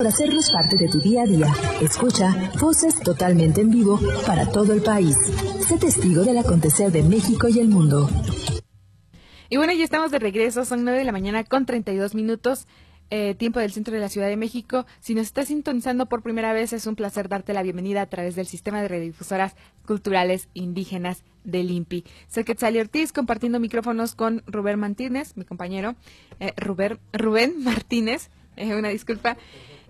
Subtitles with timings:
[0.00, 1.46] por hacernos parte de tu día a día.
[1.82, 5.14] Escucha voces totalmente en vivo para todo el país.
[5.68, 8.08] Sé testigo del acontecer de México y el mundo.
[9.50, 12.66] Y bueno, ya estamos de regreso, son 9 de la mañana con 32 minutos.
[13.10, 14.86] Eh, tiempo del centro de la Ciudad de México.
[15.00, 18.36] Si nos estás sintonizando por primera vez, es un placer darte la bienvenida a través
[18.36, 19.54] del sistema de redifusoras
[19.84, 22.04] culturales indígenas del INPI.
[22.26, 25.94] Soy Quetzali Ortiz, compartiendo micrófonos con Rubén Martínez, mi compañero,
[26.38, 29.36] eh, Rubén, Rubén Martínez, eh, una disculpa.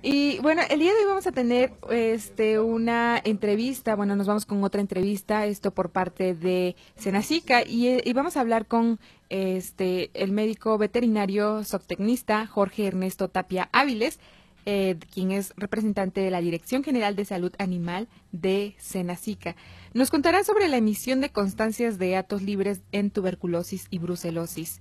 [0.03, 4.47] Y bueno, el día de hoy vamos a tener este una entrevista, bueno, nos vamos
[4.47, 10.11] con otra entrevista, esto por parte de Senacica y, y vamos a hablar con este
[10.15, 14.21] el médico veterinario zootecnista Jorge Ernesto Tapia Áviles,
[14.65, 19.55] eh, quien es representante de la Dirección General de Salud Animal de Senacica.
[19.93, 24.81] Nos contará sobre la emisión de constancias de atos libres en tuberculosis y brucelosis.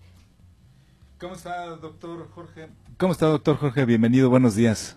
[1.20, 2.70] ¿Cómo está, doctor Jorge?
[2.98, 3.84] ¿Cómo está, doctor Jorge?
[3.84, 4.95] Bienvenido, buenos días.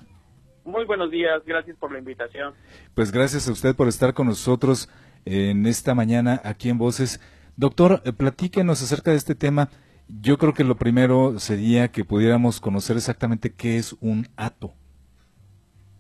[0.65, 2.55] Muy buenos días, gracias por la invitación.
[2.95, 4.89] Pues gracias a usted por estar con nosotros
[5.25, 7.21] en esta mañana aquí en Voces.
[7.57, 9.69] Doctor, eh, platíquenos acerca de este tema.
[10.09, 14.73] Yo creo que lo primero sería que pudiéramos conocer exactamente qué es un ato.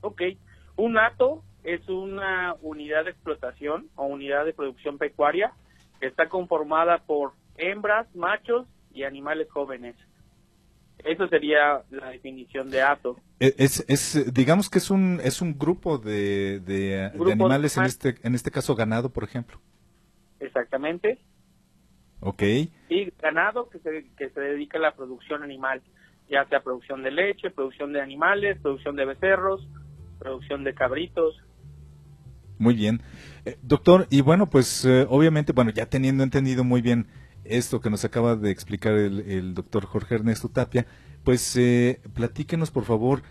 [0.00, 0.22] Ok,
[0.76, 5.52] un ato es una unidad de explotación o unidad de producción pecuaria
[6.00, 9.96] que está conformada por hembras, machos y animales jóvenes.
[11.04, 13.16] Eso sería la definición de ato.
[13.40, 18.14] E, es, es, digamos que es un, es un grupo de, de, animales, en este,
[18.22, 19.58] en este caso ganado, por ejemplo.
[20.38, 21.18] Exactamente.
[22.20, 22.42] Ok.
[22.88, 25.82] Y ganado que se, que se dedica a la producción animal,
[26.30, 29.66] ya sea producción de leche, producción de animales, producción de becerros,
[30.20, 31.42] producción de cabritos.
[32.58, 33.02] Muy bien.
[33.44, 37.08] Eh, doctor, y bueno, pues eh, obviamente, bueno, ya teniendo entendido muy bien
[37.44, 40.86] esto que nos acaba de explicar el, doctor Jorge Ernesto Tapia,
[41.24, 43.22] pues eh, platíquenos por favor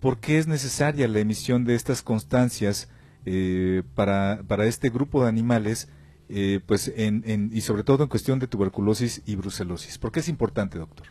[0.00, 2.92] por qué es necesaria la emisión de estas constancias
[3.26, 5.92] eh, para, para este grupo de animales,
[6.28, 9.98] eh, pues en, y sobre todo en cuestión de tuberculosis y brucelosis.
[9.98, 11.08] ¿Por qué es importante, doctor?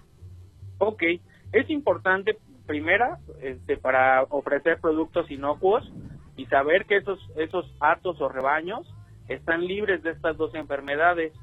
[0.79, 1.03] Ok,
[1.51, 5.91] es importante primera este, para ofrecer productos inocuos
[6.35, 8.87] y saber que esos, esos atos o rebaños
[9.27, 11.33] están libres de estas dos enfermedades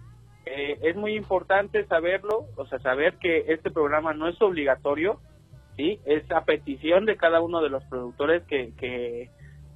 [0.47, 5.21] eh, es muy importante saberlo, o sea, saber que este programa no es obligatorio,
[5.77, 6.01] ¿sí?
[6.05, 9.31] Es a petición de cada uno de los productores que, que,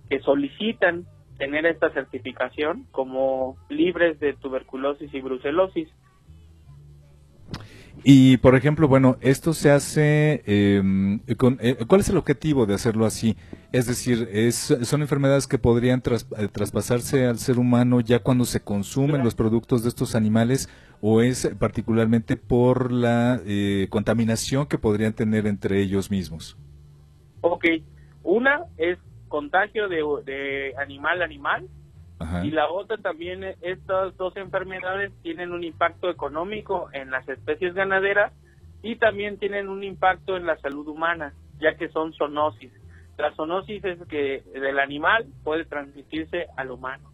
[0.09, 1.07] que solicitan
[1.39, 5.89] tener esta certificación como libres de tuberculosis y brucelosis.
[8.05, 13.07] Y, por ejemplo, bueno, esto se hace, em, eh, ¿cuál es el objetivo de hacerlo
[13.07, 13.37] así?
[13.73, 18.61] Es decir, es, ¿son enfermedades que podrían eh, traspasarse al ser humano ya cuando se
[18.61, 20.69] consumen los productos de estos animales
[21.01, 26.57] o es particularmente por la eh, contaminación que podrían tener entre ellos mismos?
[27.41, 27.65] Ok,
[28.23, 28.99] una es
[29.29, 31.69] contagio de, de animal a animal
[32.43, 38.33] y la otra también, estas dos enfermedades tienen un impacto económico en las especies ganaderas
[38.83, 42.73] y también tienen un impacto en la salud humana, ya que son zoonosis.
[43.17, 47.11] La zoonosis es que del animal puede transmitirse al humano.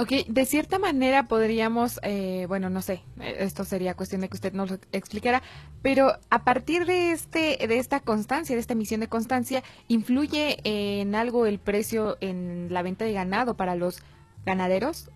[0.00, 4.54] Ok, de cierta manera podríamos, eh, bueno, no sé, esto sería cuestión de que usted
[4.54, 5.42] nos lo explicara,
[5.82, 11.14] pero a partir de este, de esta constancia, de esta emisión de constancia, influye en
[11.14, 14.02] algo el precio en la venta de ganado para los
[14.46, 15.10] ganaderos.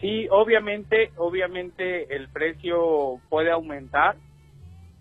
[0.00, 4.14] Sí, obviamente, obviamente el precio puede aumentar.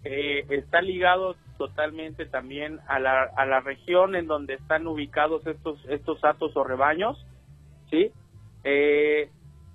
[0.05, 5.77] Eh, está ligado totalmente también a la, a la región en donde están ubicados estos
[5.87, 7.23] estos atos o rebaños,
[7.91, 8.11] sí.
[8.69, 9.29] Eh,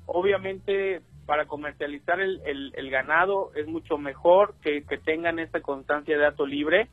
[0.05, 2.43] obviamente para comercializar el,
[2.75, 6.91] el, ganado es mucho mejor que, que tengan esta constancia de ato libre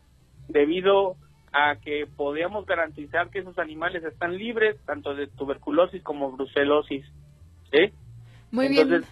[0.48, 1.18] debido
[1.52, 7.06] a que podamos garantizar que esos animales están libres tanto de tuberculosis como brucelosis.
[7.70, 7.92] ¿sí?
[8.52, 9.04] Muy bien.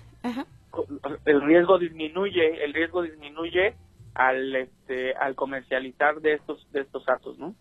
[1.26, 3.76] El riesgo disminuye, el riesgo disminuye
[4.14, 7.54] al este al comercializar de estos de estos actos, ¿no?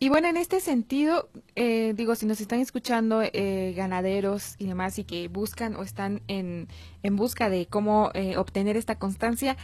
[0.00, 4.96] Y bueno, en este sentido, eh, digo, si nos están escuchando eh, ganaderos y demás
[5.00, 6.68] y que buscan o están en,
[7.02, 9.56] en busca de cómo eh, obtener esta constancia,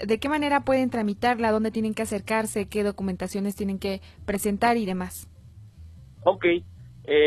[0.00, 1.52] ¿de qué manera pueden tramitarla?
[1.52, 2.68] ¿Dónde tienen que acercarse?
[2.68, 5.30] ¿Qué documentaciones tienen que presentar y demás?
[6.24, 6.46] Ok,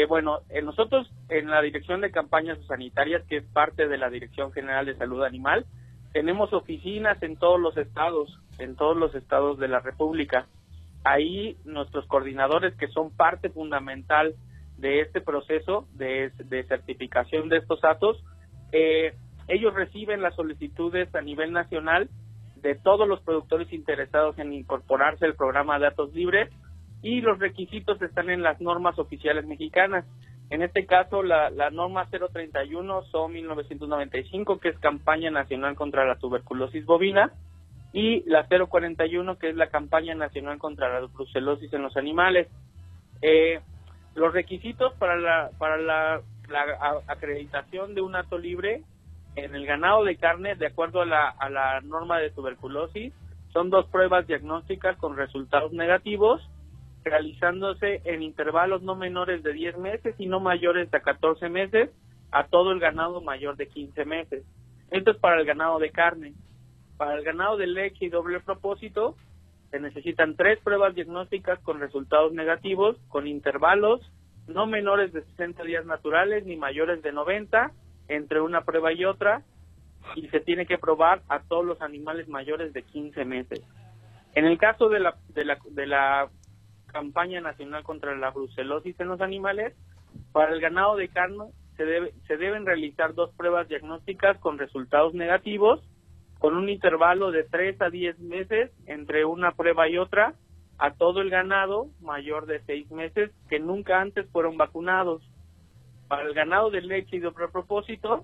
[0.10, 4.86] bueno, nosotros en la Dirección de Campañas Sanitarias, que es parte de la Dirección General
[4.86, 5.66] de Salud Animal,
[6.12, 10.48] tenemos oficinas en todos los estados, en todos los estados de la República
[11.04, 14.36] ahí nuestros coordinadores, que son parte fundamental
[14.78, 16.32] de este proceso de,
[16.68, 18.24] certificación de estos datos,
[18.72, 19.14] eh,
[19.48, 22.10] ellos reciben las solicitudes a nivel nacional
[22.62, 26.50] de todos los productores interesados en incorporarse al programa de datos libres
[27.02, 30.06] y los requisitos están en las normas oficiales mexicanas.
[30.50, 36.86] En este caso, la, norma 031 son 1995, que es campaña nacional contra la tuberculosis
[36.86, 37.32] bovina,
[37.92, 42.48] y la 041, que es la campaña nacional contra la brucelosis en los animales.
[43.22, 43.60] Eh,
[44.16, 46.22] los requisitos para la, para la,
[47.08, 48.82] acreditación de un acto libre
[49.36, 53.14] en el ganado de carne, de acuerdo a la, a la norma de tuberculosis,
[53.54, 56.42] son dos pruebas diagnósticas con resultados negativos,
[57.04, 61.92] realizándose en intervalos no menores de 10 meses y no mayores de 14 meses
[62.32, 64.44] a todo el ganado mayor de 15 meses.
[64.92, 66.34] Esto es para el ganado de carne.
[67.00, 69.16] Para el ganado de leche y doble propósito,
[69.72, 74.02] se necesitan tres pruebas diagnósticas con resultados negativos, con intervalos
[74.48, 77.72] no menores de 60 días naturales ni mayores de 90
[78.10, 79.44] entre una prueba y otra,
[80.16, 83.62] y se tiene que probar a todos los animales mayores de 15 meses.
[84.36, 86.28] En el caso de la, de la, de la
[86.88, 89.74] campaña nacional contra la brucelosis en los animales,
[90.34, 91.46] para el ganado de carne
[91.78, 95.82] se, debe, se deben realizar dos pruebas diagnósticas con resultados negativos
[96.40, 100.34] con un intervalo de 3 a 10 meses entre una prueba y otra
[100.78, 105.22] a todo el ganado mayor de 6 meses que nunca antes fueron vacunados.
[106.08, 108.24] Para el ganado de leche y de propósito,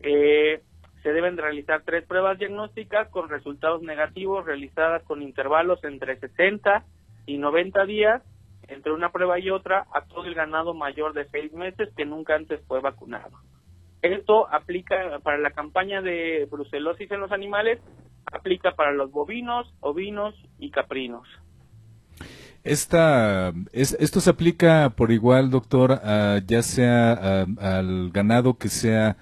[0.00, 0.62] eh,
[1.02, 6.84] se deben realizar tres pruebas diagnósticas con resultados negativos realizadas con intervalos entre 60
[7.26, 8.22] y 90 días
[8.68, 12.34] entre una prueba y otra a todo el ganado mayor de 6 meses que nunca
[12.34, 13.38] antes fue vacunado.
[14.02, 17.78] Esto aplica para la campaña de brucelosis en los animales,
[18.26, 21.26] aplica para los bovinos, ovinos y caprinos.
[22.64, 26.00] Esta, esto se aplica por igual, doctor,
[26.46, 29.16] ya sea al ganado que sea,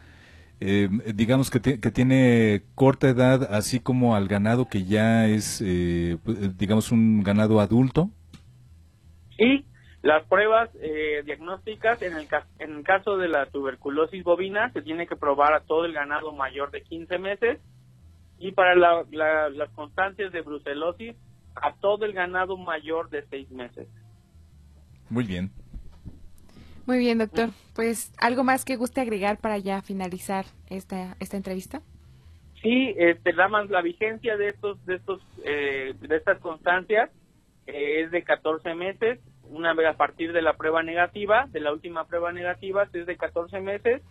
[0.61, 6.19] eh, digamos que, que, tiene corta edad, así como al ganado que ya es, eh,
[6.59, 8.11] digamos, un ganado adulto.
[9.39, 9.65] Sí,
[10.03, 12.27] las pruebas eh, diagnósticas, en el,
[12.59, 16.33] en el caso de la tuberculosis bovina, se tiene que probar a todo el ganado
[16.33, 17.61] mayor de 15 meses
[18.39, 21.15] y para las constancias de brucelosis,
[21.55, 23.87] a todo el ganado mayor de 6 meses.
[25.11, 25.51] Muy bien.
[26.87, 27.51] Muy bien, doctor.
[27.75, 31.83] Pues, ¿algo más que guste agregar para ya finalizar esta, esta entrevista?
[32.63, 37.11] Sí, este, la, la vigencia de estos, de estos, eh, de estas constancias
[37.67, 39.19] eh, es de 14 meses
[39.51, 43.17] una vez a partir de la prueba negativa, de la última prueba negativa, es de
[43.17, 44.03] 14 meses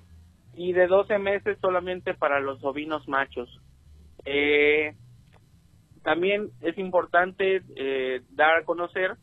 [0.53, 3.50] y de 12 meses solamente para los ovinos machos.
[4.25, 4.95] Eh,
[6.03, 9.15] también es importante eh, dar a conocer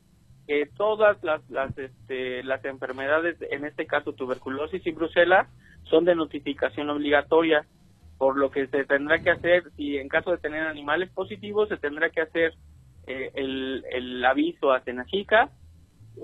[0.46, 5.48] que todas las, las, este, las enfermedades, en este caso tuberculosis y brucela,
[5.84, 7.66] son de notificación obligatoria,
[8.16, 11.76] por lo que se tendrá que hacer, si en caso de tener animales positivos, se
[11.76, 12.54] tendrá que hacer
[13.06, 15.50] eh, el, el aviso a Tenajica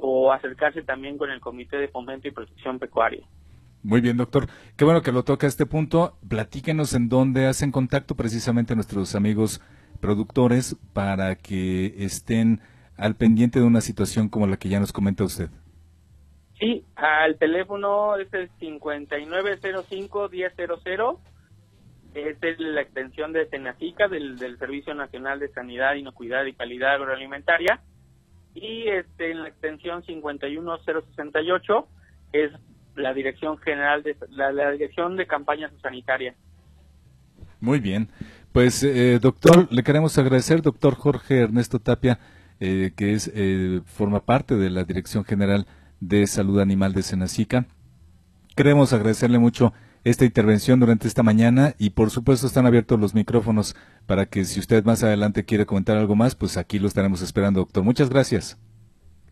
[0.01, 3.27] o acercarse también con el Comité de Fomento y Protección Pecuaria.
[3.83, 4.47] Muy bien, doctor.
[4.77, 6.17] Qué bueno que lo toca este punto.
[6.29, 9.61] Platíquenos en dónde hacen contacto precisamente nuestros amigos
[10.01, 12.61] productores para que estén
[12.97, 15.51] al pendiente de una situación como la que ya nos comenta usted.
[16.61, 21.19] Sí, al teléfono es el 5905-1000,
[22.15, 27.81] es la extensión de Tenacica del, del Servicio Nacional de Sanidad, Inocuidad y Calidad Agroalimentaria
[28.55, 31.89] y este, en la extensión 51068
[32.33, 32.53] es
[32.97, 36.37] la dirección general de la, dirección de campañas sanitarias.
[37.61, 38.09] Muy bien,
[38.53, 42.19] pues eh, doctor, le queremos agradecer, doctor Jorge Ernesto Tapia,
[42.61, 45.67] eh, que es eh, forma parte de la dirección general
[46.01, 47.67] de salud animal de Senacica.
[48.57, 49.73] Queremos agradecerle mucho
[50.05, 54.59] esta intervención durante esta mañana y por supuesto están abiertos los micrófonos para que si
[54.59, 57.85] usted más adelante quiere comentar algo más, pues aquí lo estaremos esperando, doctor.
[57.85, 58.59] Muchas gracias.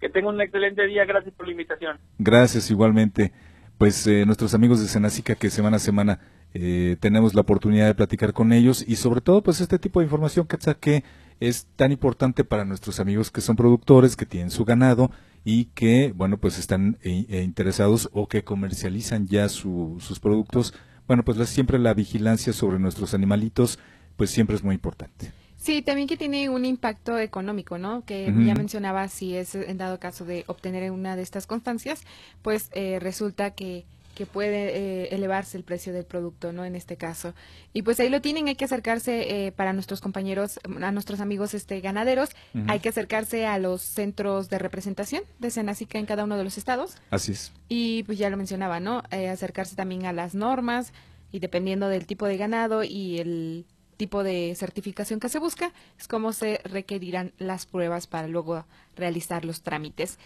[0.00, 1.98] Que tenga un excelente día, gracias por la invitación.
[2.18, 3.32] Gracias igualmente.
[3.78, 6.20] Pues eh, nuestros amigos de Senacica que semana a semana
[6.54, 10.04] eh, tenemos la oportunidad de platicar con ellos y sobre todo pues este tipo de
[10.04, 10.46] información
[10.80, 11.04] que
[11.40, 15.10] es tan importante para nuestros amigos que son productores, que tienen su ganado
[15.44, 20.74] y que, bueno, pues están eh, interesados o que comercializan ya sus productos.
[21.06, 23.78] Bueno, pues siempre la vigilancia sobre nuestros animalitos,
[24.16, 25.32] pues siempre es muy importante.
[25.56, 28.02] Sí, también que tiene un impacto económico, ¿no?
[28.06, 32.02] Que ya mencionaba, si es en dado caso de obtener una de estas constancias,
[32.40, 33.84] pues eh, resulta que
[34.20, 36.66] que puede eh, elevarse el precio del producto, ¿no?
[36.66, 37.32] En este caso.
[37.72, 41.54] Y pues ahí lo tienen, hay que acercarse eh, para nuestros compañeros, a nuestros amigos
[41.54, 42.28] este ganaderos,
[42.68, 46.58] hay que acercarse a los centros de representación de Senacica en cada uno de los
[46.58, 46.98] estados.
[47.08, 47.50] Así es.
[47.70, 49.04] Y pues ya lo mencionaba, ¿no?
[49.10, 50.92] Eh, acercarse también a las normas
[51.32, 53.64] y dependiendo del tipo de ganado y el
[53.96, 59.46] tipo de certificación que se busca, es cómo se requerirán las pruebas para luego realizar
[59.46, 60.18] los trámites.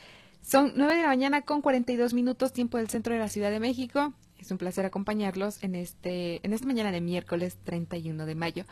[0.45, 3.61] Son nueve de la mañana con 42 minutos, tiempo del centro de la Ciudad de
[3.61, 4.13] México.
[4.39, 8.65] Es un placer acompañarlos en este en esta mañana de miércoles 31 de mayo.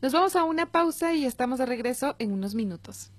[0.00, 3.10] Nos vamos a una pausa y estamos de regreso en unos minutos.